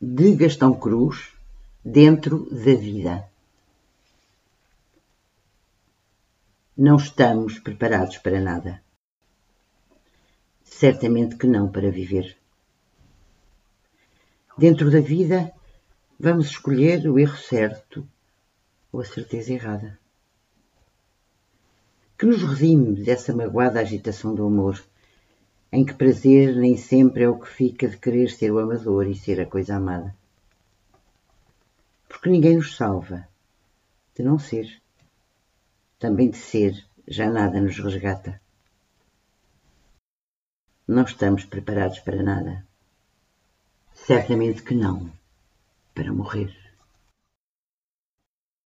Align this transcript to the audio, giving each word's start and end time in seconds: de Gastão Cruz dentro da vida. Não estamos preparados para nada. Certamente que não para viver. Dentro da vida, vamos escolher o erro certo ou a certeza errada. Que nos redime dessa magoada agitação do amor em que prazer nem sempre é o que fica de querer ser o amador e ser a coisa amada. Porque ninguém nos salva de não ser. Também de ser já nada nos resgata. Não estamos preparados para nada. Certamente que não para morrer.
de 0.00 0.34
Gastão 0.34 0.78
Cruz 0.78 1.32
dentro 1.82 2.48
da 2.50 2.74
vida. 2.74 3.28
Não 6.76 6.96
estamos 6.96 7.58
preparados 7.58 8.18
para 8.18 8.38
nada. 8.38 8.82
Certamente 10.62 11.36
que 11.36 11.46
não 11.46 11.70
para 11.72 11.90
viver. 11.90 12.36
Dentro 14.58 14.90
da 14.90 15.00
vida, 15.00 15.50
vamos 16.20 16.48
escolher 16.48 17.08
o 17.08 17.18
erro 17.18 17.36
certo 17.38 18.06
ou 18.92 19.00
a 19.00 19.04
certeza 19.04 19.54
errada. 19.54 19.98
Que 22.18 22.26
nos 22.26 22.42
redime 22.42 23.02
dessa 23.02 23.34
magoada 23.34 23.80
agitação 23.80 24.34
do 24.34 24.44
amor 24.44 24.82
em 25.76 25.84
que 25.84 25.92
prazer 25.92 26.56
nem 26.56 26.74
sempre 26.74 27.24
é 27.24 27.28
o 27.28 27.38
que 27.38 27.46
fica 27.46 27.86
de 27.86 27.98
querer 27.98 28.30
ser 28.30 28.50
o 28.50 28.58
amador 28.58 29.06
e 29.06 29.14
ser 29.14 29.38
a 29.38 29.44
coisa 29.44 29.76
amada. 29.76 30.16
Porque 32.08 32.30
ninguém 32.30 32.56
nos 32.56 32.74
salva 32.74 33.28
de 34.14 34.22
não 34.22 34.38
ser. 34.38 34.80
Também 35.98 36.30
de 36.30 36.38
ser 36.38 36.82
já 37.06 37.28
nada 37.28 37.60
nos 37.60 37.78
resgata. 37.78 38.40
Não 40.88 41.02
estamos 41.02 41.44
preparados 41.44 41.98
para 41.98 42.22
nada. 42.22 42.66
Certamente 43.92 44.62
que 44.62 44.74
não 44.74 45.12
para 45.94 46.10
morrer. 46.10 46.65